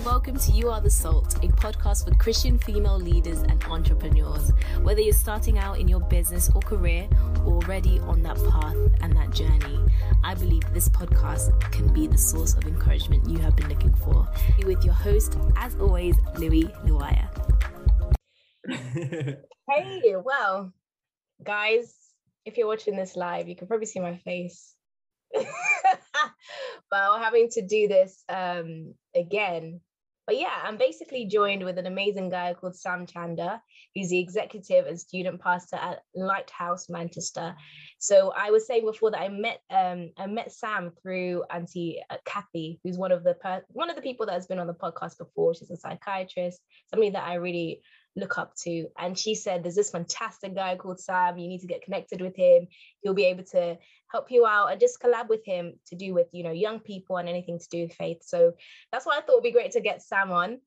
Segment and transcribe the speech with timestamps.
[0.00, 4.50] and welcome to You Are the Salt, a podcast for Christian female leaders and entrepreneurs.
[4.80, 7.06] Whether you're starting out in your business or career,
[7.44, 9.78] or already on that path and that journey,
[10.24, 14.26] I believe this podcast can be the source of encouragement you have been looking for.
[14.64, 17.28] With your host, as always, Louis Luaya.
[19.68, 20.72] hey, well,
[21.44, 21.94] guys,
[22.46, 24.74] if you're watching this live, you can probably see my face.
[25.34, 25.44] but
[26.90, 29.80] we're having to do this um, again.
[30.30, 33.60] But yeah, I'm basically joined with an amazing guy called Sam Chanda.
[33.94, 37.56] He's the executive and student pastor at Lighthouse Manchester.
[37.98, 42.18] So I was saying before that I met um, I met Sam through Auntie uh,
[42.24, 44.72] Kathy, who's one of the per- one of the people that has been on the
[44.72, 45.52] podcast before.
[45.52, 46.60] She's a psychiatrist,
[46.90, 47.82] somebody that I really
[48.16, 48.86] look up to.
[48.98, 51.38] And she said, There's this fantastic guy called Sam.
[51.38, 52.66] You need to get connected with him.
[53.02, 53.78] He'll be able to
[54.10, 57.16] help you out and just collab with him to do with, you know, young people
[57.16, 58.18] and anything to do with faith.
[58.22, 58.52] So
[58.92, 60.58] that's why I thought it'd be great to get Sam on.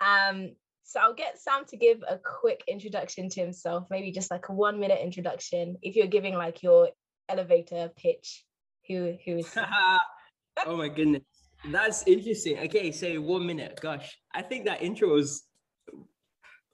[0.00, 0.52] Um,
[0.84, 4.52] so I'll get Sam to give a quick introduction to himself, maybe just like a
[4.52, 5.76] one minute introduction.
[5.82, 6.90] If you're giving like your
[7.28, 8.44] elevator pitch,
[8.86, 9.54] who who is
[10.66, 11.22] oh my goodness.
[11.70, 12.58] That's interesting.
[12.60, 13.78] Okay, so one minute.
[13.82, 15.47] Gosh, I think that intro was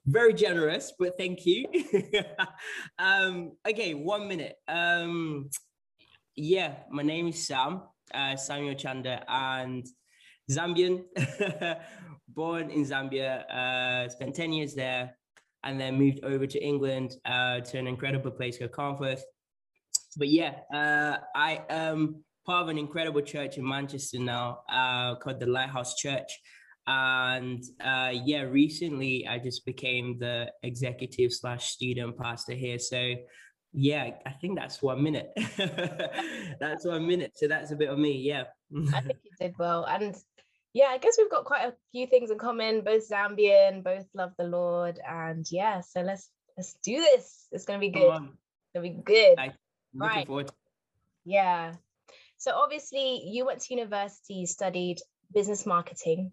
[0.05, 1.65] very generous, but thank you.
[2.99, 4.55] um, okay, one minute.
[4.67, 5.49] Um,
[6.35, 7.81] yeah, my name is Sam,
[8.13, 9.85] uh, Samuel Chanda, and
[10.51, 11.03] Zambian,
[12.27, 15.17] born in Zambia, uh, spent 10 years there,
[15.63, 19.21] and then moved over to England uh, to an incredible place called Carnforth.
[20.17, 25.39] But yeah, uh, I am part of an incredible church in Manchester now uh, called
[25.39, 26.31] the Lighthouse Church
[26.87, 32.79] and uh, yeah recently i just became the executive slash student pastor here.
[32.79, 33.15] So
[33.73, 35.31] yeah i think that's one minute.
[36.59, 37.33] That's one minute.
[37.35, 38.13] So that's a bit of me.
[38.13, 38.43] Yeah.
[38.93, 39.85] I think you did well.
[39.85, 40.15] And
[40.73, 42.81] yeah i guess we've got quite a few things in common.
[42.81, 44.99] Both zambian both love the lord.
[45.07, 47.47] And yeah so let's let's do this.
[47.51, 48.21] It's gonna be good.
[48.21, 49.39] it's gonna be good.
[49.39, 49.51] I,
[49.93, 50.27] right.
[51.25, 51.73] yeah.
[52.37, 54.99] So obviously you went to university studied
[55.33, 56.31] business marketing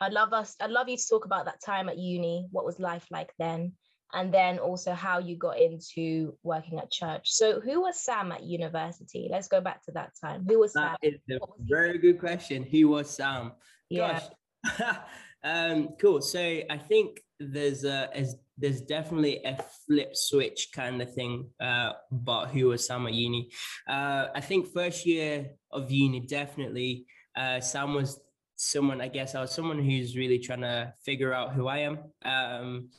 [0.00, 2.48] I'd love us, I'd love you to talk about that time at uni.
[2.50, 3.72] What was life like then?
[4.12, 7.30] And then also how you got into working at church.
[7.30, 9.28] So who was Sam at university?
[9.30, 10.44] Let's go back to that time.
[10.48, 11.18] Who was that Sam?
[11.30, 12.62] A very good question.
[12.62, 13.52] Who was Sam?
[13.90, 14.20] Yeah.
[14.78, 14.96] Gosh.
[15.44, 16.20] um, cool.
[16.20, 18.08] So I think there's a
[18.56, 23.50] there's definitely a flip switch kind of thing uh, about who was Sam at uni.
[23.88, 27.06] Uh, I think first year of uni definitely
[27.36, 28.20] uh, Sam was
[28.56, 31.98] someone i guess i was someone who's really trying to figure out who i am.
[32.24, 32.90] Um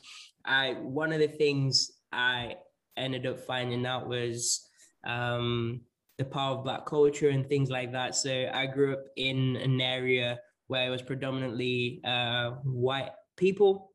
[0.44, 2.54] i one of the things i
[2.96, 4.68] ended up finding out was
[5.04, 5.80] um
[6.18, 8.14] the power of black culture and things like that.
[8.14, 13.92] So i grew up in an area where it was predominantly uh white people.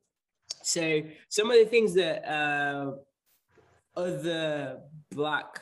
[0.63, 2.91] So some of the things that uh
[3.95, 4.79] other
[5.11, 5.61] black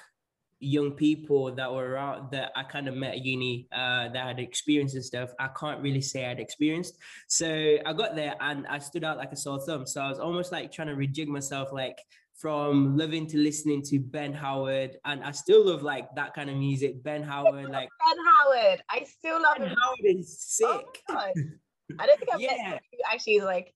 [0.59, 4.39] young people that were around that I kind of met at uni uh, that had
[4.39, 6.97] experienced and stuff, I can't really say I'd experienced.
[7.27, 9.85] So I got there and I stood out like a sore thumb.
[9.85, 11.99] So I was almost like trying to rejig myself, like
[12.39, 16.55] from loving to listening to Ben Howard, and I still love like that kind of
[16.55, 17.03] music.
[17.03, 19.77] Ben Howard, like Ben Howard, I still love Ben him.
[19.81, 21.03] Howard is oh sick.
[21.09, 21.15] Oh
[21.99, 22.77] I don't think I've yeah.
[23.11, 23.73] actually like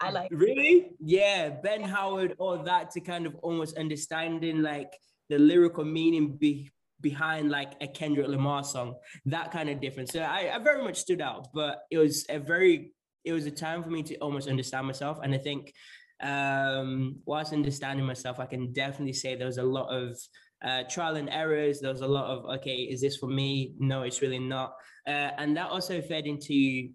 [0.00, 4.92] I like really yeah Ben Howard all that to kind of almost understanding like
[5.28, 6.70] the lyrical meaning be,
[7.00, 8.94] behind like a Kendrick Lamar song,
[9.26, 10.12] that kind of difference.
[10.12, 12.92] So I, I very much stood out, but it was a very,
[13.24, 15.18] it was a time for me to almost understand myself.
[15.22, 15.72] And I think
[16.22, 20.18] um, whilst understanding myself, I can definitely say there was a lot of
[20.64, 21.80] uh, trial and errors.
[21.80, 23.74] There was a lot of, okay, is this for me?
[23.78, 24.74] No, it's really not.
[25.06, 26.88] Uh, and that also fed into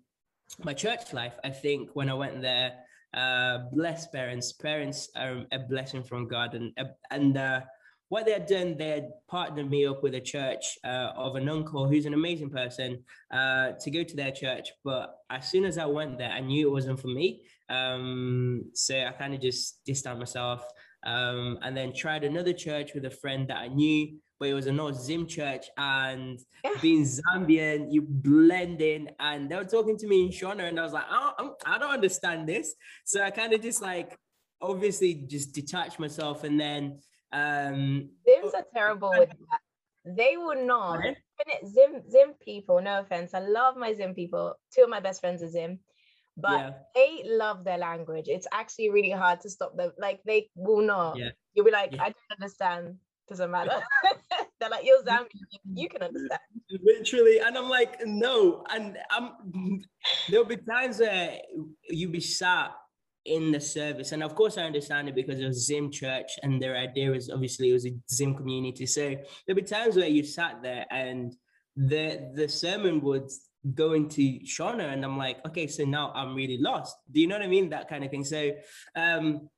[0.64, 1.36] my church life.
[1.44, 2.74] I think when I went there,
[3.14, 6.56] uh, blessed parents, parents are a blessing from God.
[6.56, 6.72] And,
[7.12, 7.62] and, uh,
[8.10, 11.48] what they had done, they had partnered me up with a church uh, of an
[11.48, 14.70] uncle who's an amazing person uh, to go to their church.
[14.84, 17.44] But as soon as I went there, I knew it wasn't for me.
[17.70, 20.66] Um, so I kind of just distanced myself
[21.06, 24.66] um, and then tried another church with a friend that I knew, but it was
[24.66, 25.68] a North Zim church.
[25.78, 26.72] And yeah.
[26.82, 29.12] being Zambian, you blend in.
[29.20, 31.78] And they were talking to me in Shona, and I was like, I don't, I
[31.78, 32.74] don't understand this.
[33.06, 34.18] So I kind of just like,
[34.62, 36.44] obviously, just detached myself.
[36.44, 37.00] And then
[37.32, 39.60] um, Zims are terrible with that.
[40.06, 41.04] They will not.
[41.66, 43.34] Zim Zim people, no offense.
[43.34, 44.56] I love my Zim people.
[44.74, 45.80] Two of my best friends are Zim,
[46.38, 46.72] but yeah.
[46.96, 48.26] they love their language.
[48.28, 49.92] It's actually really hard to stop them.
[50.00, 51.18] Like they will not.
[51.18, 51.30] Yeah.
[51.54, 52.04] You'll be like, yeah.
[52.04, 52.96] I don't understand.
[53.28, 53.80] Doesn't matter.
[54.60, 55.28] They're like, you're Zambian.
[55.74, 56.40] You can understand.
[56.84, 57.40] literally.
[57.40, 58.64] And I'm like, no.
[58.74, 59.82] And I'm
[60.30, 61.38] there'll be times where
[61.90, 62.72] you'll be sat
[63.30, 64.12] in the service.
[64.12, 67.30] And of course I understand it because it was Zim Church and their idea was
[67.30, 68.86] obviously it was a Zim community.
[68.86, 69.16] So
[69.46, 71.36] there'll be times where you sat there and
[71.76, 73.30] the the sermon would
[73.76, 76.96] go into Shona and I'm like, okay, so now I'm really lost.
[77.12, 77.70] Do you know what I mean?
[77.70, 78.26] That kind of thing.
[78.26, 78.52] So
[78.96, 79.50] um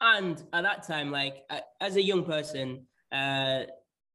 [0.00, 1.44] and at that time, like
[1.80, 3.64] as a young person, uh,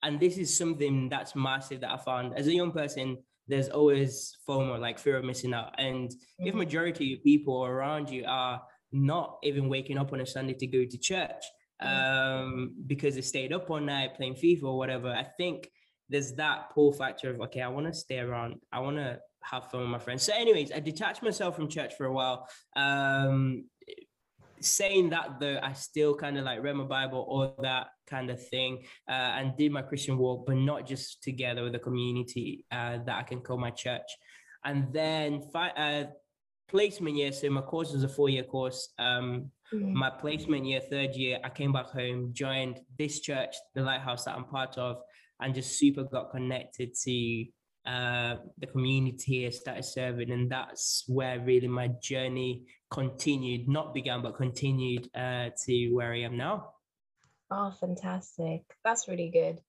[0.04, 3.18] and this is something that's massive that I found as a young person.
[3.48, 6.48] There's always FOMO, like fear of missing out, and mm-hmm.
[6.48, 8.62] if majority of people around you are
[8.96, 11.44] not even waking up on a Sunday to go to church
[11.82, 12.46] mm-hmm.
[12.46, 15.70] um, because they stayed up all night playing FIFA or whatever, I think
[16.10, 19.70] there's that pull factor of okay, I want to stay around, I want to have
[19.70, 20.24] fun with my friends.
[20.24, 22.48] So, anyways, I detached myself from church for a while.
[22.76, 23.66] Um,
[24.62, 28.48] saying that though, I still kind of like read my Bible or that kind of
[28.48, 33.00] thing, uh, and did my Christian walk, but not just together with a community uh,
[33.06, 34.10] that I can call my church.
[34.64, 36.06] And then fi- uh,
[36.68, 38.94] placement year, so my course was a four year course.
[39.00, 39.94] Um, mm.
[39.94, 44.36] My placement year, third year, I came back home, joined this church, the Lighthouse that
[44.36, 44.98] I'm part of,
[45.40, 47.46] and just super got connected to
[47.86, 54.22] uh, the community here, started serving, and that's where really my journey continued, not began,
[54.22, 56.72] but continued uh, to where I am now.
[57.52, 58.64] Oh, fantastic.
[58.84, 59.60] That's really good.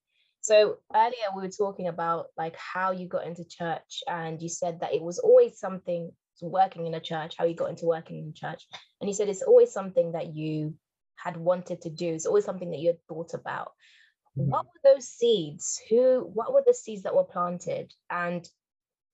[0.40, 4.78] So earlier we were talking about like how you got into church and you said
[4.80, 6.12] that it was always something
[6.42, 8.66] working in a church, how you got into working in church.
[9.00, 10.74] And you said it's always something that you
[11.16, 12.08] had wanted to do.
[12.08, 13.72] It's always something that you had thought about.
[14.38, 14.50] Mm-hmm.
[14.50, 15.80] What were those seeds?
[15.88, 17.92] Who what were the seeds that were planted?
[18.10, 18.46] And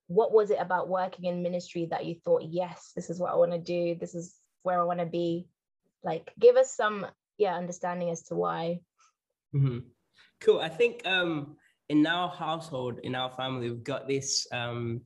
[0.08, 3.36] what was it about working in ministry that you thought, yes, this is what I
[3.36, 5.46] want to do, this is where I want to be?
[6.02, 7.06] Like, give us some,
[7.38, 8.80] yeah, understanding as to why.
[9.54, 9.78] Mm-hmm.
[10.40, 10.60] Cool.
[10.60, 11.56] I think um,
[11.88, 15.02] in our household, in our family, we've got this um,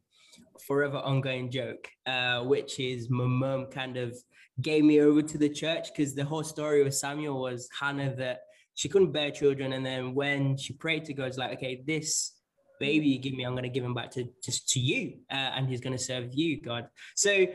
[0.61, 4.17] forever ongoing joke, uh, which is my mom kind of
[4.61, 8.41] gave me over to the church because the whole story with Samuel was Hannah that
[8.75, 12.33] she couldn't bear children, and then when she prayed to God, it's like, okay, this
[12.79, 15.35] baby you give me, I'm going to give him back to just to you, uh,
[15.57, 16.87] and he's going to serve you, God.
[17.15, 17.47] So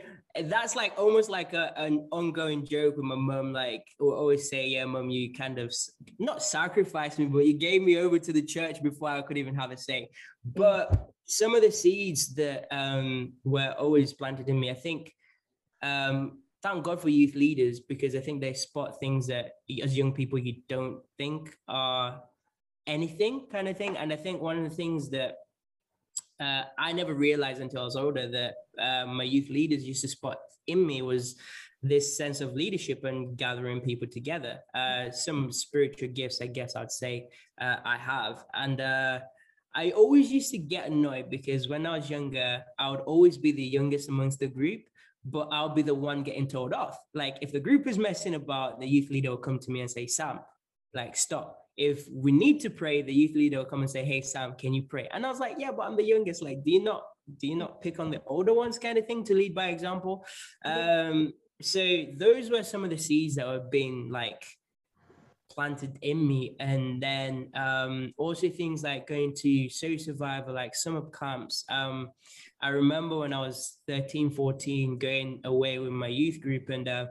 [0.44, 3.52] that's like almost like a, an ongoing joke with my mom.
[3.52, 5.72] Like, will always say, "Yeah, mom, you kind of
[6.18, 9.54] not sacrificed me, but you gave me over to the church before I could even
[9.54, 10.08] have a say."
[10.44, 15.14] But some of the seeds that um, were always planted in me, I think.
[15.82, 19.52] Um, thank God for youth leaders because I think they spot things that
[19.82, 22.22] as young people you don't think are
[22.86, 23.96] anything kind of thing.
[23.96, 25.36] And I think one of the things that
[26.38, 30.08] uh, I never realized until I was older that uh, my youth leaders used to
[30.08, 30.36] spot
[30.66, 31.36] in me was
[31.82, 34.60] this sense of leadership and gathering people together.
[34.74, 37.28] Uh, some spiritual gifts, I guess I'd say
[37.58, 38.44] uh, I have.
[38.52, 39.20] And uh,
[39.74, 43.52] I always used to get annoyed because when I was younger, I would always be
[43.52, 44.82] the youngest amongst the group,
[45.24, 46.98] but I'll be the one getting told off.
[47.14, 49.90] Like if the group is messing about, the youth leader will come to me and
[49.90, 50.40] say, Sam,
[50.94, 54.20] like stop if we need to pray, the youth leader will come and say, Hey
[54.20, 55.08] Sam, can you pray?
[55.12, 56.42] And I was like, Yeah, but I'm the youngest.
[56.42, 57.04] Like, do you not
[57.40, 60.26] do you not pick on the older ones kind of thing to lead by example?
[60.64, 64.44] Um, so those were some of the seeds that were being like
[65.54, 66.56] planted in me.
[66.58, 71.64] And then um also things like going to Survivor, like summer camps.
[71.68, 72.10] Um,
[72.60, 77.06] I remember when I was 13, 14, going away with my youth group and uh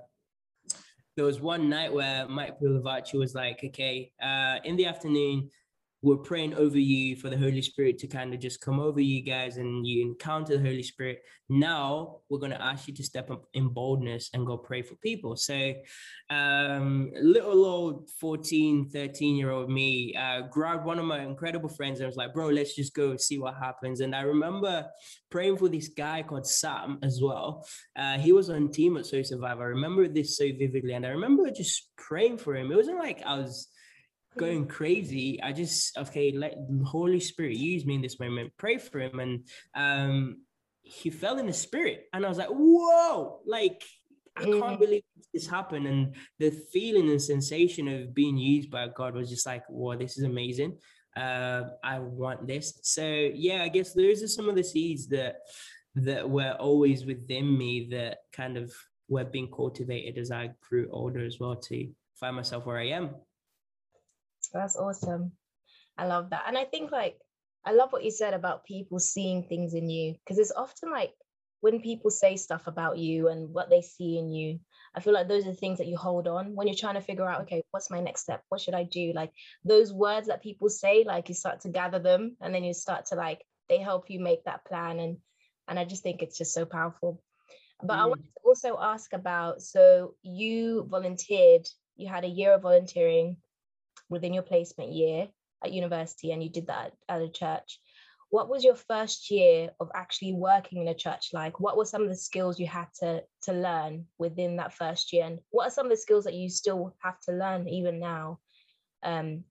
[1.17, 5.49] there was one night where Mike Pilavachi was like, okay, uh, in the afternoon,
[6.03, 9.21] we're praying over you for the Holy Spirit to kind of just come over you
[9.21, 11.19] guys and you encounter the Holy Spirit.
[11.47, 14.95] Now we're going to ask you to step up in boldness and go pray for
[14.95, 15.35] people.
[15.35, 15.73] So,
[16.31, 21.99] um, little old 14, 13 year old me uh, grabbed one of my incredible friends
[21.99, 23.99] and was like, bro, let's just go see what happens.
[23.99, 24.87] And I remember
[25.29, 27.63] praying for this guy called Sam as well.
[27.95, 29.63] Uh, he was on team at Soul Survivor.
[29.63, 30.93] I remember this so vividly.
[30.93, 32.71] And I remember just praying for him.
[32.71, 33.67] It wasn't like I was
[34.37, 35.41] going crazy.
[35.41, 38.51] I just okay, let Holy Spirit use me in this moment.
[38.57, 40.41] Pray for him, and um,
[40.81, 43.83] he fell in the spirit, and I was like, whoa, like
[44.37, 49.15] I can't believe this happened, and the feeling and sensation of being used by God
[49.15, 50.77] was just like, whoa, this is amazing.
[51.15, 52.79] Uh, I want this.
[52.83, 55.37] So yeah, I guess those are some of the seeds that
[55.95, 58.73] that were always within me that kind of
[59.09, 63.15] were being cultivated as I grew older as well to find myself where I am.
[64.53, 65.33] That's awesome.
[65.97, 66.43] I love that.
[66.47, 67.17] And I think like
[67.65, 71.13] I love what you said about people seeing things in you because it's often like
[71.61, 74.59] when people say stuff about you and what they see in you,
[74.95, 77.01] I feel like those are the things that you hold on when you're trying to
[77.01, 78.43] figure out, okay, what's my next step?
[78.49, 79.13] What should I do?
[79.13, 79.31] Like
[79.63, 83.05] those words that people say, like you start to gather them and then you start
[83.07, 85.17] to like they help you make that plan and
[85.67, 87.21] and i just think it's just so powerful
[87.81, 88.09] but i Mm.
[88.09, 93.37] wanted to also ask about so you volunteered you had a year of volunteering
[94.11, 95.27] within your placement year
[95.63, 97.79] at university and you did that at a church.
[98.29, 101.59] What was your first year of actually working in a church like?
[101.59, 105.25] What were some of the skills you had to to learn within that first year?
[105.25, 108.39] And what are some of the skills that you still have to learn even now
[109.03, 109.43] um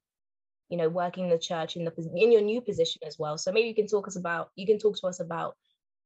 [0.69, 3.37] you know working in the church in the in your new position as well?
[3.37, 5.57] So maybe you can talk us about you can talk to us about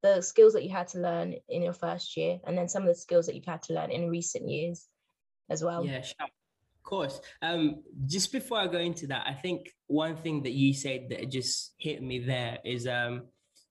[0.02, 2.88] the skills that you had to learn in your first year and then some of
[2.88, 4.86] the skills that you've had to learn in recent years
[5.48, 5.84] as well.
[5.84, 6.28] Yeah, sure.
[6.84, 7.20] Of course.
[7.40, 11.30] Um, just before I go into that, I think one thing that you said that
[11.30, 13.22] just hit me there is um,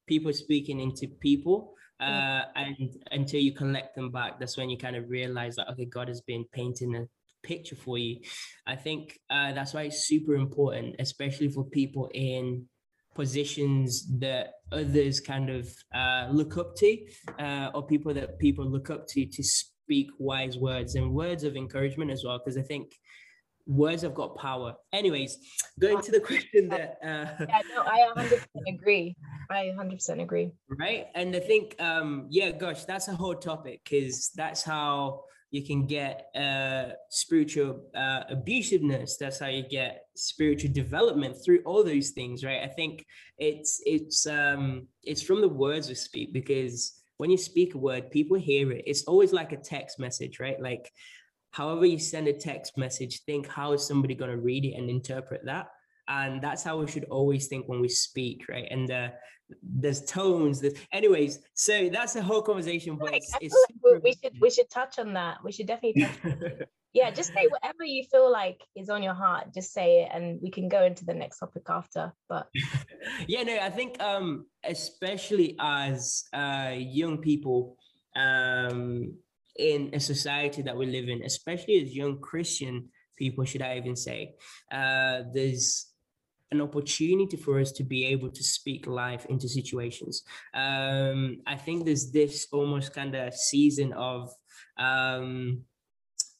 [0.07, 1.75] people speaking into people.
[1.99, 5.85] Uh, and until you collect them back, that's when you kind of realize that okay,
[5.85, 7.07] God has been painting a
[7.43, 8.17] picture for you.
[8.65, 12.65] I think uh, that's why it's super important, especially for people in
[13.13, 16.97] positions that others kind of uh, look up to,
[17.39, 19.72] uh, or people that people look up to to speak
[20.19, 22.93] wise words and words of encouragement as well, because I think
[23.65, 24.75] words have got power.
[24.91, 25.37] Anyways,
[25.79, 29.15] going to the question that uh, yeah no i 100% agree.
[29.49, 30.51] I 100% agree.
[30.79, 31.07] Right?
[31.15, 35.85] And i think um yeah gosh that's a whole topic because that's how you can
[35.85, 39.17] get uh spiritual uh abusiveness.
[39.19, 42.61] That's how you get spiritual development through all those things right?
[42.63, 43.05] I think
[43.37, 48.11] it's it's um it's from the words we speak because when you speak a word
[48.11, 48.83] people hear it.
[48.85, 50.61] It's always like a text message right?
[50.61, 50.91] Like
[51.51, 54.89] however you send a text message think how is somebody going to read it and
[54.89, 55.67] interpret that.
[56.09, 58.67] And that's how we should always think when we speak right?
[58.69, 59.09] And uh,
[59.63, 63.99] there's tones there's anyways so that's a whole conversation but Like, it's, it's like we,
[63.99, 65.37] we should we should touch on that.
[65.45, 66.05] We should definitely.
[66.93, 70.39] yeah just say whatever you feel like is on your heart just say it and
[70.41, 72.47] we can go into the next topic after but
[73.27, 77.75] yeah no i think um especially as uh young people
[78.15, 79.13] um
[79.57, 83.95] in a society that we live in especially as young christian people should i even
[83.95, 84.33] say
[84.71, 85.87] uh there's
[86.51, 90.21] an opportunity for us to be able to speak life into situations.
[90.53, 94.31] Um i think there's this almost kind of season of
[94.77, 95.63] um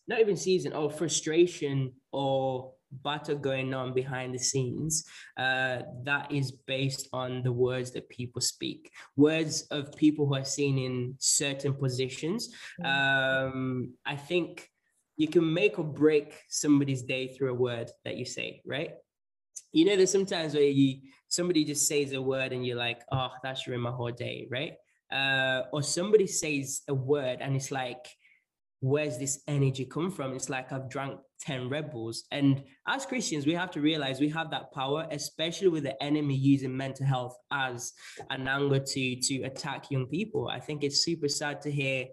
[0.07, 5.05] not even season or frustration or battle going on behind the scenes
[5.37, 8.91] uh, that is based on the words that people speak.
[9.15, 12.53] Words of people who are seen in certain positions.
[12.83, 14.69] Um, i think
[15.15, 18.91] you can make or break somebody's day through a word that you say right?
[19.71, 23.29] You know there's sometimes where you somebody just says a word and you're like oh
[23.43, 24.73] that's ruined my whole day right?
[25.11, 28.07] Uh, or somebody says a word and it's like
[28.83, 30.33] where's this energy come from?
[30.33, 32.25] It's like I've drank 10 Red Bulls.
[32.31, 36.35] And as Christians, we have to realize we have that power, especially with the enemy
[36.35, 37.93] using mental health as
[38.29, 40.49] an angle to, to attack young people.
[40.49, 42.07] I think it's super sad to hear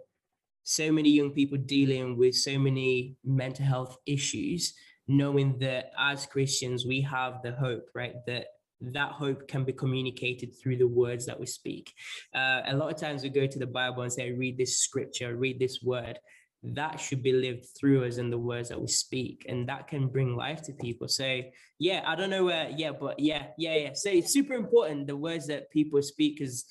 [0.62, 4.72] so many young people dealing with so many mental health issues,
[5.08, 8.14] knowing that as Christians, we have the hope, right?
[8.28, 8.46] That
[8.80, 11.92] that hope can be communicated through the words that we speak.
[12.34, 15.36] Uh, a lot of times we go to the Bible and say, read this scripture,
[15.36, 16.18] read this word
[16.62, 19.46] that should be lived through us in the words that we speak.
[19.48, 21.08] And that can bring life to people.
[21.08, 21.40] So
[21.78, 23.90] yeah i don't know where yeah but yeah yeah yeah.
[23.94, 26.66] So it's super important the words that people speak because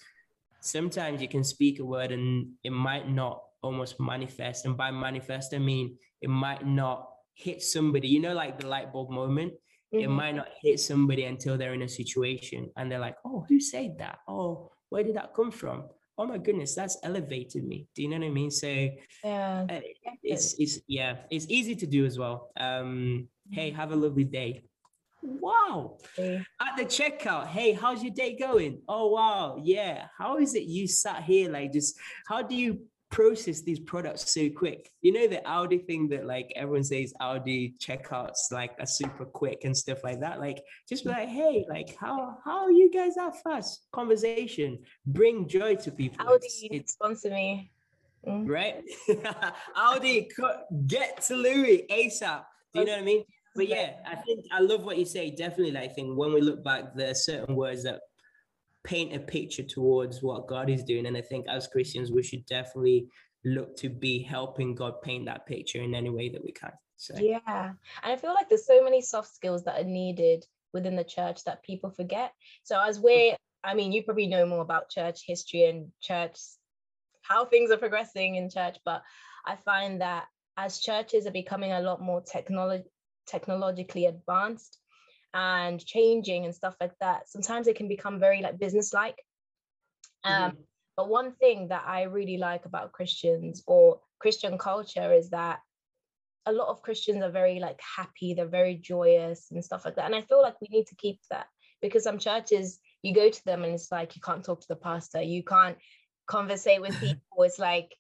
[0.62, 4.66] sometimes you can speak a word and it might not almost manifest.
[4.66, 8.08] And by manifest i mean it might not hit somebody.
[8.10, 9.54] You know like the light bulb moment?
[9.92, 10.12] It Mhm.
[10.22, 13.98] might not hit somebody until they're in a situation and they're like oh who said
[13.98, 14.20] that?
[14.28, 15.86] Oh where did that come from
[16.20, 17.88] oh my goodness that's elevated me.
[17.96, 18.52] Do you know what i mean?
[18.52, 18.68] So
[19.24, 19.80] yeah uh,
[20.22, 22.52] it's it's yeah it's easy to do as well.
[22.60, 24.62] Um hey have a lovely day.
[25.22, 25.98] Wow!
[26.16, 26.46] Definitely.
[26.62, 28.82] at the checkout hey how's your day going?
[28.88, 31.98] Oh wow yeah how is it you sat here like just
[32.28, 36.52] how do you process these products so quick you know the Aldi thing that like
[36.56, 41.10] everyone says Aldi checkouts like are super quick and stuff like that like just be
[41.10, 46.24] like hey like how how are you guys that fast conversation bring joy to people
[46.24, 47.72] Aldi It's- it's sponsor me
[48.28, 48.50] Mm.
[48.50, 48.84] right?
[49.78, 50.28] Aldi,
[50.88, 52.44] get to Louis ASAP.
[52.74, 53.24] Do you know what I mean?
[53.56, 55.32] But yeah, I think I love what you say.
[55.32, 58.02] Definitely, like, I think when we look back, there are certain words that
[58.90, 61.06] paint a picture towards what God is doing.
[61.06, 63.08] And I think as Christians, we should definitely
[63.46, 66.72] look to be helping God paint that picture in any way that we can.
[66.98, 67.40] So Yeah.
[68.04, 70.44] And I feel like there's so many soft skills that are needed
[70.74, 72.34] within the church that people forget.
[72.64, 76.40] So as we're, I mean, you probably know more about church history and church,
[77.22, 79.04] how things are progressing in church, but
[79.46, 80.26] I find that
[80.58, 82.86] as churches are becoming a lot more technology
[83.28, 84.80] technologically advanced,
[85.34, 89.18] and changing and stuff like that sometimes it can become very like business like
[90.24, 90.60] um mm-hmm.
[90.98, 95.60] but one thing that i really like about christians or christian culture is that
[96.46, 100.06] a lot of christians are very like happy they're very joyous and stuff like that
[100.06, 101.46] and i feel like we need to keep that
[101.82, 104.76] because some churches you go to them and it's like you can't talk to the
[104.76, 105.78] pastor you can't
[106.28, 107.96] conversate with people it's like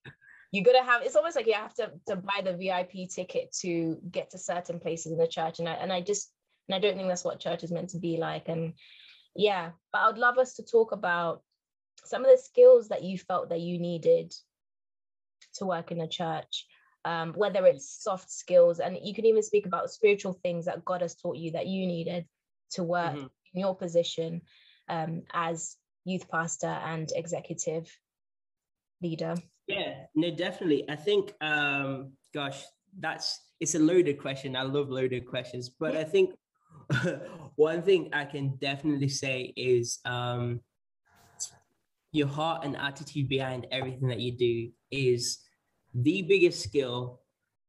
[0.51, 3.97] you gotta have it's almost like you have to, to buy the vip ticket to
[4.09, 6.31] get to certain places in the church and I, and I just
[6.69, 8.73] and I don't think that's what church is meant to be like and
[9.35, 11.41] yeah but I'd love us to talk about
[12.05, 14.33] some of the skills that you felt that you needed
[15.55, 16.65] to work in a church
[17.05, 21.01] um, whether it's soft skills and you can even speak about spiritual things that God
[21.01, 22.25] has taught you that you needed
[22.71, 23.27] to work mm-hmm.
[23.53, 24.41] in your position
[24.89, 27.89] um, as youth pastor and executive
[29.01, 29.35] leader?
[29.67, 30.89] Yeah, no, definitely.
[30.89, 32.63] I think, um, gosh,
[32.99, 34.55] that's it's a loaded question.
[34.55, 36.31] I love loaded questions, but I think
[37.55, 40.61] one thing I can definitely say is um,
[42.11, 45.39] your heart and attitude behind everything that you do is
[45.93, 47.21] the biggest skill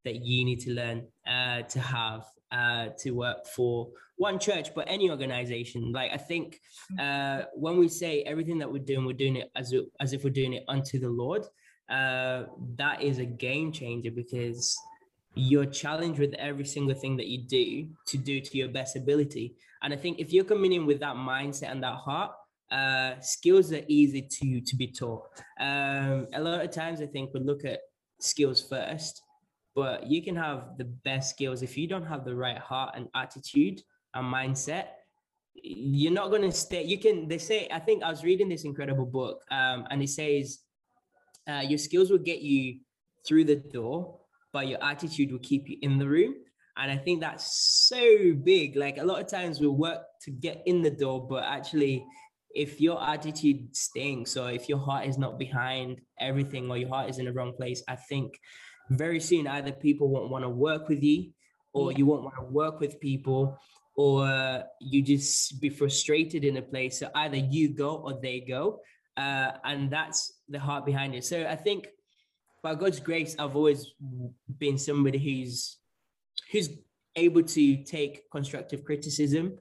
[0.05, 4.85] that you need to learn uh, to have uh, to work for one church, but
[4.89, 5.93] any organization.
[5.93, 6.61] Like I think
[6.99, 10.31] uh, when we say everything that we're doing, we're doing it as as if we're
[10.31, 11.45] doing it unto the Lord.
[11.89, 12.45] Uh,
[12.77, 14.77] that is a game changer because
[15.35, 19.57] you're challenged with every single thing that you do to do to your best ability.
[19.83, 22.33] And I think if you're coming in with that mindset and that heart,
[22.71, 25.23] uh, skills are easy to to be taught.
[25.59, 27.81] Um, a lot of times, I think we look at
[28.21, 29.23] skills first
[29.75, 33.09] but you can have the best skills if you don't have the right heart and
[33.15, 33.81] attitude
[34.15, 34.87] and mindset
[35.55, 38.65] you're not going to stay you can they say i think i was reading this
[38.65, 40.61] incredible book um, and it says
[41.49, 42.79] uh, your skills will get you
[43.27, 44.20] through the door
[44.53, 46.35] but your attitude will keep you in the room.
[46.77, 48.77] And i think that's so big.
[48.77, 52.05] Like a lot of times we work to get in the door but actually
[52.53, 57.09] if your attitude stinks or if your heart is not behind everything or your heart
[57.09, 58.35] is in the wrong place i think
[58.91, 61.31] very soon either people won't want to work with you
[61.73, 61.99] or yeah.
[61.99, 63.57] you won't want to work with people
[63.97, 66.99] or you just be frustrated in a place.
[66.99, 68.81] So either you go or they go
[69.17, 71.25] uh, and that's the heart behind it.
[71.25, 71.89] So i think
[72.63, 73.93] by god's grace i've always
[74.59, 75.79] been somebody who's
[76.53, 76.71] who's
[77.17, 79.59] able to take constructive criticism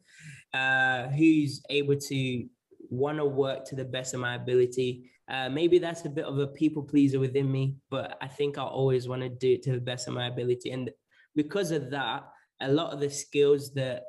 [0.53, 2.45] uh, who's able to
[2.89, 6.39] want to work to the best of my ability uh, maybe that's a bit of
[6.39, 9.71] a people pleaser within me, but I think I always want to do it to
[9.73, 10.71] the best of my ability.
[10.71, 10.89] And
[11.35, 12.23] because of that,
[12.61, 14.03] a lot of the skills that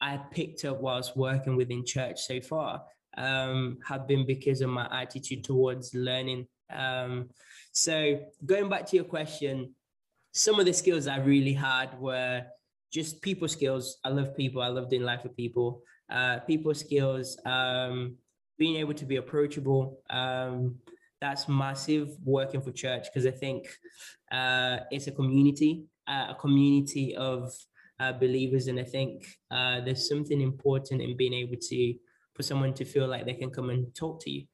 [0.00, 2.84] I picked up whilst working within church so far
[3.16, 6.46] um, have been because of my attitude towards learning.
[6.70, 7.30] Um,
[7.72, 9.74] so going back to your question,
[10.32, 12.42] some of the skills I really had were
[12.92, 13.98] just people skills.
[14.04, 14.62] I love people.
[14.62, 15.82] I love doing life with people.
[16.10, 17.38] Uh, people skills.
[17.44, 18.16] Um,
[18.58, 20.76] being able to be approachable um,
[21.20, 23.66] that's massive working for church because i think
[24.32, 27.52] uh, it's a community uh, a community of
[28.00, 31.94] uh, believers and i think uh, there's something important in being able to
[32.34, 34.44] for someone to feel like they can come and talk to you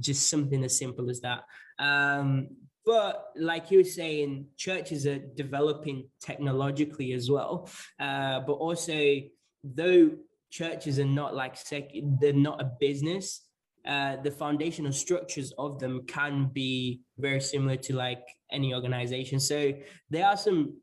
[0.00, 1.44] just something as simple as that
[1.78, 2.48] um,
[2.86, 7.68] but like you were saying churches are developing technologically as well
[8.00, 9.16] uh, but also
[9.62, 10.10] though
[10.50, 13.42] churches are not like sec- they're not a business
[13.86, 19.38] uh, the foundational structures of them can be very similar to like any organization.
[19.38, 19.74] So
[20.08, 20.78] there are some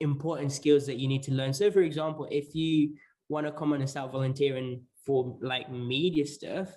[0.00, 1.52] important skills that you need to learn.
[1.52, 2.94] So, for example, if you
[3.28, 6.68] want to come on and start volunteering for like media stuff,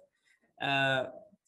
[0.61, 1.05] uh,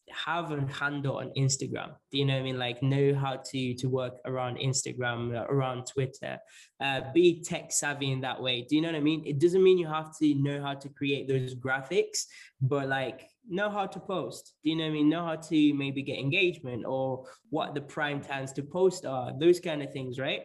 [0.10, 1.92] have a handle on Instagram.
[2.12, 2.58] Do you know what I mean?
[2.58, 6.40] Like know how to to work around Instagram, uh, around Twitter.
[6.80, 8.66] Uh, be tech savvy in that way.
[8.68, 9.24] Do you know what I mean?
[9.26, 12.26] It doesn't mean you have to know how to create those graphics,
[12.62, 14.54] but like know how to post.
[14.64, 15.10] Do you know what I mean?
[15.10, 19.34] Know how to maybe get engagement or what the prime times to post are.
[19.38, 20.44] Those kind of things, right?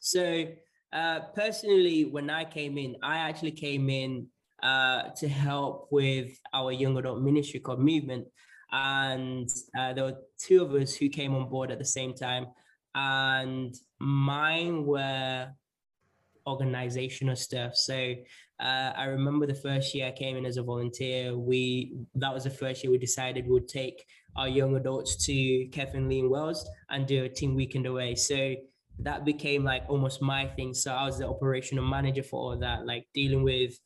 [0.00, 0.46] So
[0.92, 4.28] uh, personally, when I came in, I actually came in
[4.62, 8.26] uh, to help with our young adult ministry called Movement.
[8.70, 12.46] And uh, there were two of us who came on board at the same time.
[12.94, 15.48] And mine were
[16.48, 17.76] organizational stuff.
[17.76, 18.14] So
[18.60, 21.36] uh, i remember the first year i came in as a volunteer.
[21.36, 26.08] We that was the first year we decided we'd take our young adults to kevin
[26.08, 28.14] lee wells and do a team weekend away.
[28.14, 28.54] So
[29.00, 30.74] that became like almost my thing.
[30.74, 33.78] So i was the operational manager for all that like dealing with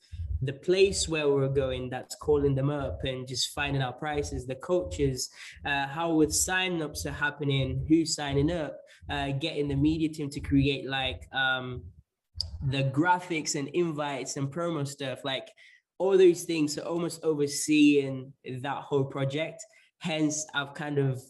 [0.42, 4.56] the place where we're going that's calling them up and just finding out prices, the
[4.56, 5.30] coaches,
[5.64, 8.76] uh, how with sign-ups are happening, who's signing up,
[9.08, 11.82] uh, getting the media team to create like um,
[12.70, 15.48] the graphics and invites and promo stuff, like
[15.98, 19.64] all those things are almost overseeing that whole project.
[19.98, 21.22] Hence, I've kind of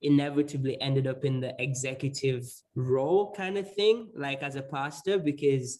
[0.00, 5.78] inevitably ended up in the executive role kind of thing, like as a pastor, because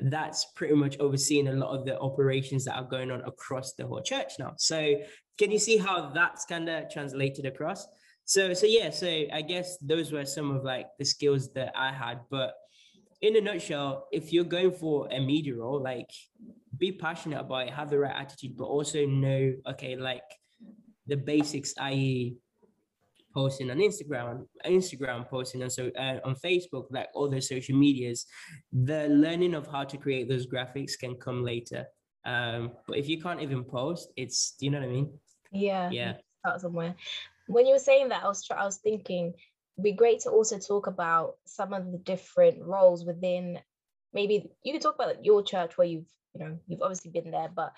[0.00, 3.86] that's pretty much overseeing a lot of the operations that are going on across the
[3.86, 4.54] whole church now.
[4.56, 4.96] So
[5.38, 7.86] can you see how that's kind of translated across?
[8.24, 11.92] So so yeah, so I guess those were some of like the skills that I
[11.92, 12.20] had.
[12.30, 12.54] But
[13.20, 16.10] in a nutshell, if you're going for a media role, like
[16.76, 20.22] be passionate about it, have the right attitude, but also know, okay, like
[21.06, 22.36] the basics, i.e.,
[23.38, 28.26] posting on Instagram, Instagram posting on so uh, on Facebook, like all the social medias,
[28.72, 31.86] the learning of how to create those graphics can come later.
[32.24, 35.08] Um, but if you can't even post, it's do you know what I mean?
[35.52, 35.88] Yeah.
[35.90, 36.14] Yeah.
[36.40, 36.96] Start somewhere.
[37.46, 39.34] When you were saying that, I was I was thinking
[39.76, 43.60] it'd be great to also talk about some of the different roles within
[44.12, 47.50] maybe you could talk about your church where you've you know you've obviously been there
[47.54, 47.72] but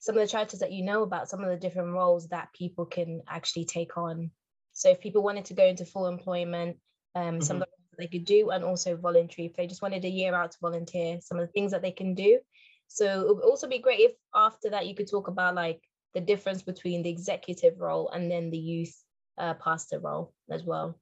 [0.00, 2.84] some of the churches that you know about some of the different roles that people
[2.84, 4.30] can actually take on
[4.76, 6.76] so if people wanted to go into full employment,
[7.14, 7.40] um, mm-hmm.
[7.40, 10.04] some of the things that they could do, and also voluntary, if they just wanted
[10.04, 12.38] a year out to volunteer, some of the things that they can do.
[12.86, 15.80] So it would also be great if after that you could talk about like
[16.12, 18.94] the difference between the executive role and then the youth
[19.38, 21.00] uh, pastor role as well,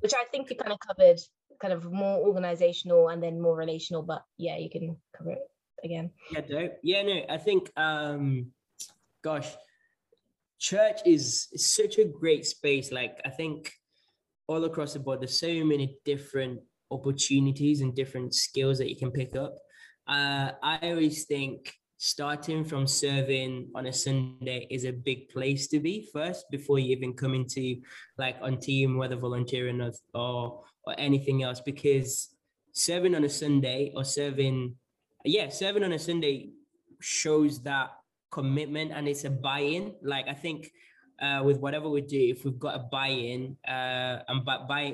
[0.00, 1.20] which I think you kind of covered,
[1.60, 4.02] kind of more organizational and then more relational.
[4.02, 5.50] But yeah, you can cover it
[5.84, 6.12] again.
[6.32, 6.78] Yeah, dope.
[6.82, 8.52] Yeah, no, I think, um,
[9.22, 9.54] gosh,
[10.58, 12.92] church is, such a great space.
[12.92, 13.72] Like I think
[14.48, 19.10] all across the board, there's so many different opportunities and different skills that you can
[19.10, 19.56] pick up.
[20.06, 25.80] Uh, I always think starting from serving on a Sunday is a big place to
[25.80, 27.80] be first before you even come into
[28.18, 32.28] like on team, whether volunteering or, or, or anything else, because
[32.72, 34.74] serving on a Sunday or serving,
[35.24, 36.50] yeah, serving on a Sunday
[37.00, 37.90] shows that
[38.38, 39.84] commitment and it's a buy-in.
[40.02, 40.70] Like I think
[41.24, 44.84] uh, with whatever we do, if we've got a buy-in, uh, and by by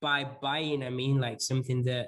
[0.00, 2.06] by buy-in, I mean like something that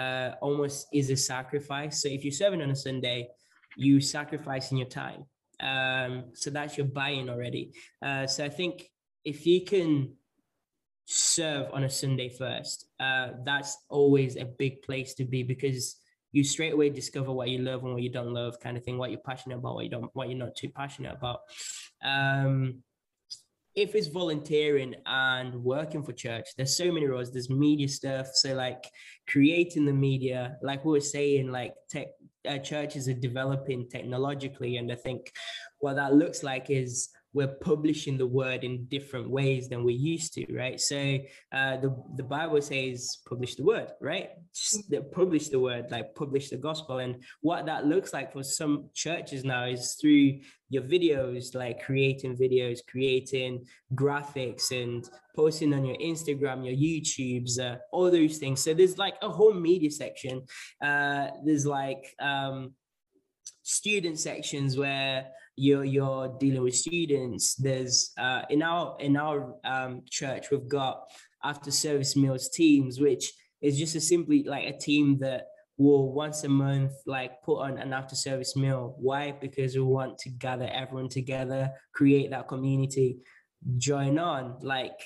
[0.00, 1.94] uh, almost is a sacrifice.
[2.02, 3.18] So if you're serving on a Sunday,
[3.76, 5.24] you sacrificing your time.
[5.60, 7.72] Um, so that's your buy-in already.
[8.06, 8.74] Uh, so I think
[9.24, 9.90] if you can
[11.06, 15.96] serve on a Sunday first, uh, that's always a big place to be because
[16.32, 18.98] you straight away discover what you love and what you don't love kind of thing
[18.98, 21.40] what you're passionate about what you don't what you're not too passionate about.
[22.02, 22.82] Um
[23.74, 28.28] if it's volunteering and working for church there's so many roles there's media stuff.
[28.34, 28.84] So like
[29.28, 32.08] creating the media like we were saying like tech
[32.48, 34.76] uh, churches are developing technologically.
[34.76, 35.32] And i think
[35.78, 40.34] what that looks like is we're publishing the word in different ways than we used
[40.34, 40.80] to, right?
[40.80, 41.18] So
[41.52, 44.30] uh, the the Bible says publish the word, right?
[44.52, 46.98] Just publish the word, like publish the gospel.
[46.98, 52.36] And what that looks like for some churches now is through your videos, like creating
[52.36, 58.58] videos, creating graphics, and posting on your Instagram, your YouTubes, uh, all those things.
[58.64, 60.42] So there's like a whole media section.
[60.82, 62.72] Uh, there's like um,
[63.62, 70.02] student sections where you're you're dealing with students there's uh, in our in our um,
[70.10, 71.02] church we've got
[71.44, 75.46] after service meals teams which is just a simply like a team that
[75.78, 78.96] will once a month like put on an after service meal.
[78.98, 79.32] Why?
[79.32, 83.18] Because we want to gather everyone together create that community
[83.76, 84.56] join on.
[84.60, 85.00] Like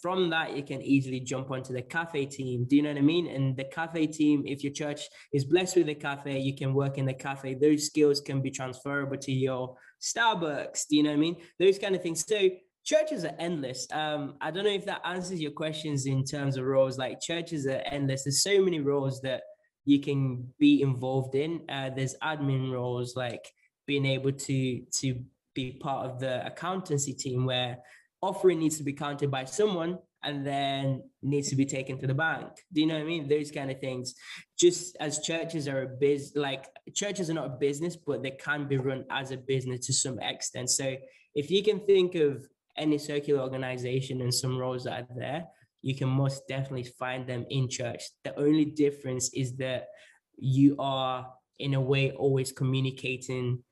[0.00, 2.64] from that you can easily jump onto the cafe team.
[2.68, 3.26] Do you know what i mean?
[3.26, 6.98] And the cafe team if your church is blessed with a cafe you can work
[6.98, 7.54] in the cafe.
[7.54, 10.86] Those skills can be transferable to your starbucks.
[10.88, 11.36] Do you know what i mean?
[11.58, 12.24] Those kind of things.
[12.26, 12.48] So
[12.84, 13.86] churches are endless.
[13.92, 16.98] Um i don't know if that answers your questions in terms of roles.
[16.98, 18.24] Like churches are endless.
[18.24, 19.42] There's so many roles that
[19.84, 21.62] you can be involved in.
[21.68, 23.50] Uh, there's admin roles like
[23.86, 25.18] being able to to
[25.54, 27.78] be part of the accountancy team where
[28.22, 32.14] offering needs to be counted by someone and then needs to be taken to the
[32.14, 32.48] bank.
[32.72, 33.28] Do you know what I mean?
[33.28, 34.14] Those kind of things.
[34.58, 38.66] Just as churches are a biz, like churches are not a business, but they can
[38.66, 40.70] be run as a business to some extent.
[40.70, 40.96] So
[41.34, 45.46] if you can think of any circular organization and some roles that are there,
[45.82, 48.02] you can most definitely find them in church.
[48.24, 49.88] The only difference is that
[50.36, 53.62] you are in a way always communicating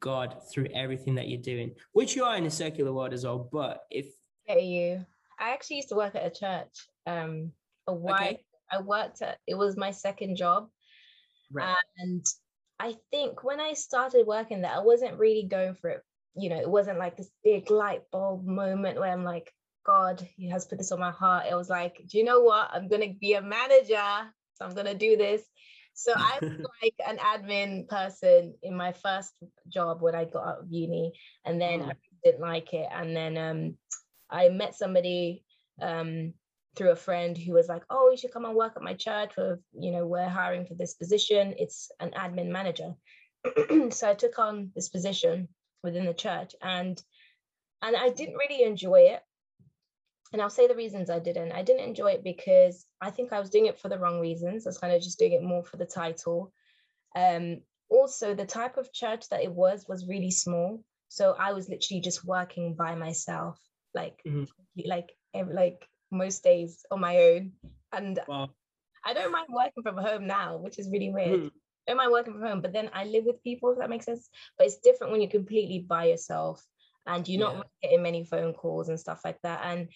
[0.00, 3.48] God through everything that you're doing, which you are in a secular world as well.
[3.50, 4.06] But if
[4.46, 5.04] Get you,
[5.38, 6.86] I actually used to work at a church.
[7.06, 7.52] Um,
[7.86, 8.40] a while okay.
[8.70, 10.68] I worked at it was my second job,
[11.52, 11.76] right.
[11.98, 12.24] and
[12.78, 16.02] I think when I started working there, I wasn't really going for it.
[16.36, 19.52] You know, it wasn't like this big light bulb moment where I'm like,
[19.86, 21.46] God, He has put this on my heart.
[21.50, 22.70] It was like, do you know what?
[22.72, 25.42] I'm gonna be a manager, so I'm gonna do this.
[25.98, 29.34] So I was like an admin person in my first
[29.68, 31.12] job when I got out of uni,
[31.44, 31.90] and then Mm.
[31.90, 32.88] I didn't like it.
[32.92, 33.76] And then um,
[34.30, 35.44] I met somebody
[35.82, 36.34] um,
[36.76, 39.36] through a friend who was like, "Oh, you should come and work at my church.
[39.36, 41.54] With you know, we're hiring for this position.
[41.58, 42.94] It's an admin manager."
[43.90, 45.48] so I took on this position
[45.82, 47.02] within the church, and
[47.82, 49.22] and I didn't really enjoy it.
[50.32, 51.52] And I'll say the reasons I didn't.
[51.52, 54.66] I didn't enjoy it because I think I was doing it for the wrong reasons.
[54.66, 56.52] I was kind of just doing it more for the title.
[57.16, 60.84] Um, also, the type of church that it was was really small.
[61.08, 63.58] So I was literally just working by myself,
[63.94, 64.46] like Mhm.
[64.84, 67.52] like like most days on my own.
[67.92, 68.50] And Wow.
[69.04, 71.40] I don't mind working from home now, which is really weird.
[71.40, 71.50] Mhm.
[71.86, 74.28] don't mind working from home, but then I live with people, if that makes sense.
[74.58, 76.66] But it's different when you're completely by yourself
[77.06, 77.58] and you're not Yeah.
[77.60, 79.60] really getting many phone calls and stuff like that.
[79.64, 79.88] And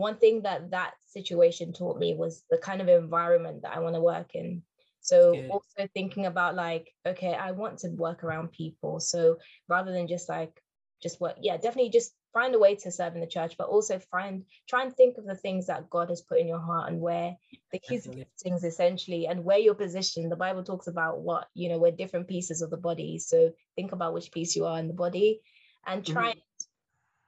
[0.00, 3.94] one thing that that situation taught me was the kind of environment that I want
[3.94, 4.62] to work in.
[5.02, 5.50] So Good.
[5.50, 9.00] also thinking about like, okay, I want to work around people.
[9.00, 10.62] So rather than just like
[11.02, 13.98] just work, yeah, definitely just find a way to serve in the church, but also
[13.98, 17.00] find try and think of the things that God has put in your heart and
[17.00, 17.36] where
[17.72, 20.30] the his giftings essentially and where you're positioned.
[20.30, 23.18] The Bible talks about what you know, we're different pieces of the body.
[23.18, 25.40] So think about which piece you are in the body
[25.86, 26.32] and try Mhm.
[26.32, 26.42] and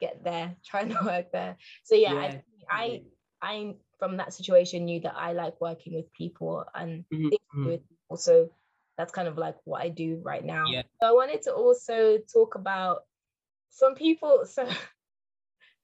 [0.01, 1.57] get there, try and work there.
[1.85, 3.11] So yeah, I, I definitely.
[3.43, 7.65] I from that situation knew that I like working with people and Mhm, do mhm.
[7.71, 8.17] with people.
[8.17, 8.51] So
[8.99, 10.67] that's kind of like what I do right now.
[10.69, 10.83] Yeah.
[11.01, 13.03] So I wanted to also talk about
[13.71, 14.45] some people.
[14.55, 14.67] So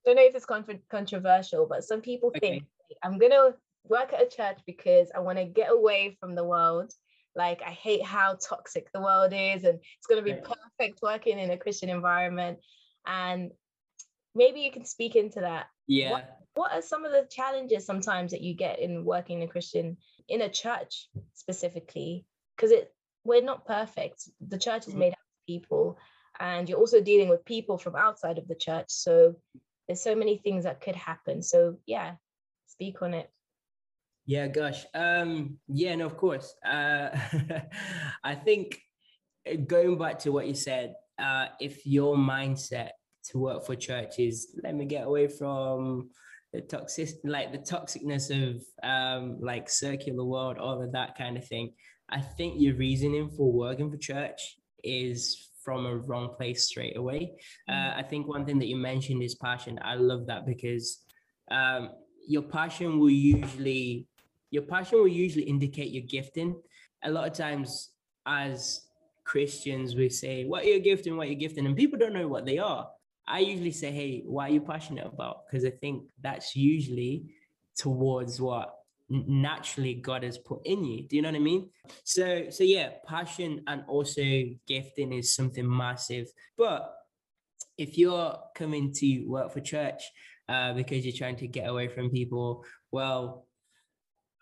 [0.04, 2.64] don't know if it's con- controversial, but some people think
[3.02, 6.92] I'm gonna work at a church because I want to get away from the world.
[7.34, 10.42] Like I hate how toxic the world is, and it's gonna be Right.
[10.42, 12.58] perfect working in a Christian environment.
[13.06, 13.52] And
[14.38, 16.24] maybe you can speak into that Yeah.
[16.54, 19.96] what are some of the challenges sometimes that you get in working in a christian
[20.28, 22.24] in a church specifically
[22.56, 24.98] because it we're not perfect the church is Mhm.
[24.98, 25.98] made up of people
[26.40, 29.34] and you're also dealing with people from outside of the church so
[29.86, 32.14] there's so many things that could happen so yeah
[32.66, 33.30] speak on it
[34.28, 34.84] Yeah, gosh.
[34.92, 36.54] Um, yeah, no, of course.
[36.62, 37.08] Uh,
[38.32, 38.78] I think
[39.48, 42.90] uh, going back to what you said, uh, if your mindset
[43.30, 44.56] to work for churches.
[44.62, 46.10] let me get away from
[46.52, 51.46] the toxic, like the toxicness of um, like circular world, all of that kind of
[51.46, 51.72] thing.
[52.08, 57.32] I think your reasoning for working for church is from a wrong place straight away.
[57.68, 59.78] Uh, I think one thing that you mentioned is passion.
[59.82, 61.02] I love that because
[61.50, 61.90] um,
[62.26, 64.06] your passion will usually
[64.50, 66.58] your passion will usually indicate your gifting.
[67.04, 67.90] A lot of times,
[68.24, 68.86] as
[69.24, 71.18] Christians, we say, "What are you gifting?
[71.18, 72.88] What are you gifting?" and people don't know what they are.
[73.28, 77.26] I usually say, "Hey, what are you passionate about?" Because I think that's usually
[77.76, 78.74] towards what
[79.08, 81.06] naturally God has put in you.
[81.06, 81.70] Do you know what I mean?
[82.04, 84.22] So, so yeah, passion and also
[84.66, 86.26] gifting is something massive.
[86.56, 86.94] But
[87.78, 90.02] if you're coming to work for church
[90.48, 93.46] uh, because you're trying to get away from people, well,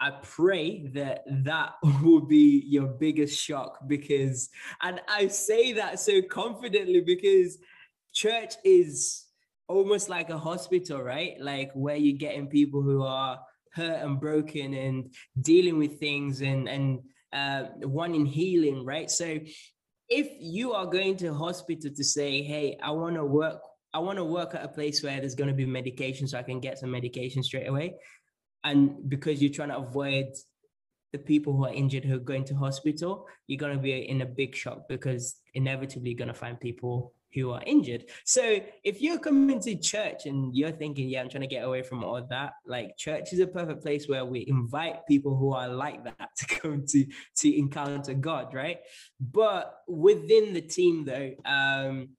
[0.01, 4.49] I pray that that will be your biggest shock because,
[4.83, 7.59] and I say that so confidently because
[8.17, 9.27] church is
[9.69, 11.35] almost like a hospital, right?
[11.39, 13.39] Like where you're getting people who are
[13.75, 17.01] hurt and broken and dealing with things and and
[17.33, 19.11] uh, wanting healing, right?
[19.11, 19.39] So
[20.09, 23.61] if you are going to hospital to say, hey, I want to work,
[23.93, 26.43] I want to work at a place where there's going to be medication so I
[26.43, 27.97] can get some medication straight away.
[28.65, 30.29] And because you're trying to avoid
[31.13, 34.23] the people who are injured who are going to hospital, you're going to be in
[34.23, 38.05] a big shock because inevitably you're going to find people who are injured.
[38.25, 41.83] So if you're coming to church and you're thinking, yeah, I'm trying to get away
[41.83, 45.69] from all that, like church is a perfect place where we invite people who are
[45.69, 47.07] like that to come to
[47.39, 48.79] to encounter God, right?
[49.21, 52.11] But within the team though, um,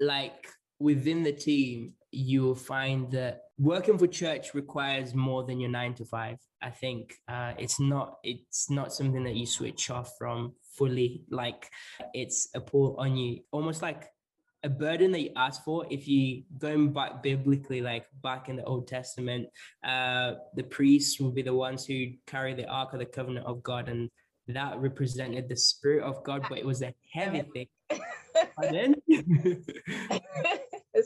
[0.00, 0.46] like
[0.78, 5.94] within the team, you will find that working for church requires more than your nine
[5.94, 6.38] to five.
[6.62, 11.24] I think uh, it's not it's not something that you switch off from fully.
[11.30, 11.68] Like
[12.14, 14.08] it's a pull on you, almost like
[14.62, 15.86] a burden that you ask for.
[15.90, 19.48] If you going back biblically, like back in the Old Testament,
[19.84, 23.62] uh, the priests will be the ones who carry the ark of the covenant of
[23.62, 24.10] God, and
[24.48, 27.66] that represented the spirit of God, but it was a heavy thing.
[27.90, 28.94] I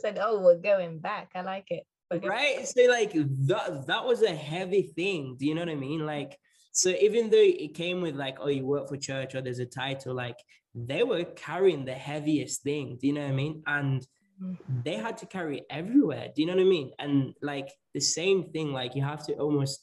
[0.01, 1.31] said, oh, we're going back.
[1.35, 1.87] I like it.
[2.23, 6.05] Right so like that that was a heavy thing do you know what i mean
[6.05, 6.39] like
[6.73, 9.65] so even though it came with like oh you work for church or there's a
[9.67, 10.37] title like
[10.75, 13.63] they were carrying the heaviest thing do you know what i mean?
[13.67, 14.07] And
[14.43, 14.57] Mm.
[14.67, 16.91] they had to carry it everywhere do you know what i mean?
[16.99, 19.81] And like the same thing like you have to almost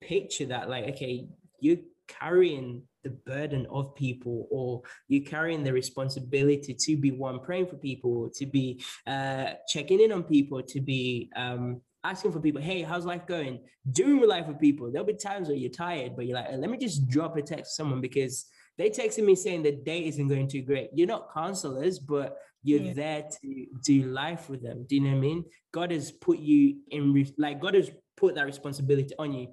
[0.00, 1.26] picture that like okay
[1.60, 7.66] you're carrying the burden of people or you're carrying the responsibility to be one praying
[7.66, 12.60] for people to be uh, checking in on people to be um, asking for people
[12.60, 13.60] hey how's life going?
[13.90, 14.90] Doing life with people.
[14.90, 17.72] There'll be times where you're tired but you're like let me just drop a text
[17.72, 21.32] to someone because they texted me saying the day isn't going too great you're not
[21.32, 22.92] counselors but you're yeah.
[22.92, 26.38] there to do life with them do you know what i mean god has put
[26.38, 29.48] you in like god has put that responsibility on you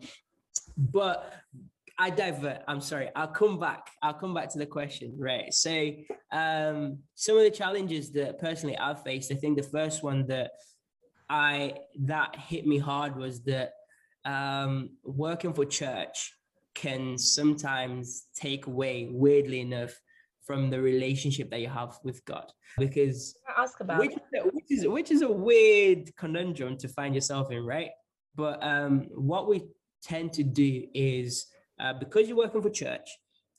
[0.77, 1.33] but
[1.97, 2.63] I divert.
[2.67, 3.09] I'm sorry.
[3.15, 3.91] I'll come back.
[4.01, 5.13] I'll come back to the question.
[5.19, 5.53] Right.
[5.53, 5.91] So,
[6.31, 9.31] um, some of the challenges that personally I've faced.
[9.31, 10.51] I think the first one that
[11.29, 13.73] I that hit me hard was that
[14.25, 16.33] um, working for church
[16.75, 19.93] can sometimes take away, weirdly enough,
[20.45, 22.51] from the relationship that you have with God.
[22.77, 24.13] Because ask about which,
[24.53, 27.91] which is which is a weird conundrum to find yourself in, right?
[28.35, 29.63] But um, what we
[30.01, 31.47] tend to do is
[31.79, 33.09] uh, because you're working for church,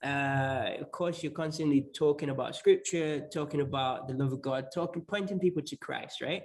[0.03, 5.03] uh, of course, you're constantly talking about scripture, talking about the love of God, talking,
[5.03, 6.43] pointing people to Christ, right?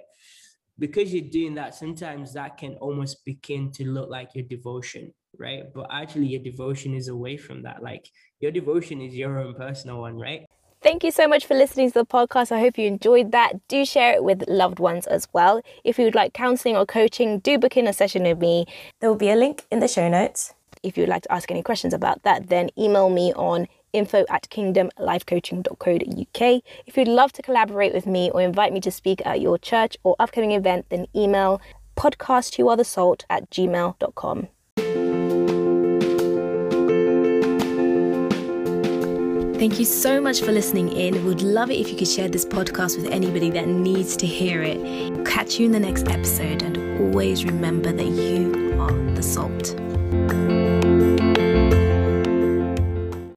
[0.78, 5.64] Because you're doing that, sometimes that can almost begin to look like your devotion, right?
[5.74, 7.82] But actually, your devotion is away from that.
[7.82, 8.08] Like
[8.40, 10.46] your devotion is your own personal one, right?
[10.80, 12.52] Thank you so much for listening to the podcast.
[12.52, 13.66] I hope you enjoyed that.
[13.66, 15.60] Do share it with loved ones as well.
[15.82, 18.66] If you would like counseling or coaching, do book in a session with me.
[19.00, 20.54] There will be a link in the show notes.
[20.84, 24.48] If you'd like to ask any questions about that, then email me on info at
[24.50, 26.62] kingdomlifecoaching.co.uk.
[26.86, 29.96] If you'd love to collaborate with me or invite me to speak at your church
[30.04, 31.60] or upcoming event, then email
[31.96, 32.58] podcast
[33.30, 34.48] at gmail.com.
[39.58, 41.24] Thank you so much for listening in.
[41.24, 44.62] Would love it if you could share this podcast with anybody that needs to hear
[44.62, 45.26] it.
[45.26, 49.74] Catch you in the next episode and always remember that you are the salt.